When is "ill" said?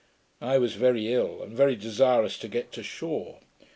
1.13-1.43